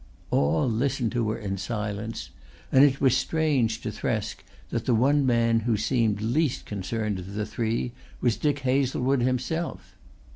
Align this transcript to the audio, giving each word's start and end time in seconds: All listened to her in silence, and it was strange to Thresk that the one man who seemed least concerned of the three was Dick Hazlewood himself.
All 0.31 0.67
listened 0.67 1.11
to 1.11 1.29
her 1.29 1.37
in 1.37 1.59
silence, 1.59 2.31
and 2.71 2.83
it 2.83 2.99
was 2.99 3.15
strange 3.15 3.81
to 3.81 3.91
Thresk 3.91 4.37
that 4.71 4.85
the 4.87 4.95
one 4.95 5.27
man 5.27 5.59
who 5.59 5.77
seemed 5.77 6.21
least 6.21 6.65
concerned 6.65 7.19
of 7.19 7.35
the 7.35 7.45
three 7.45 7.91
was 8.19 8.35
Dick 8.35 8.57
Hazlewood 8.61 9.21
himself. 9.21 9.95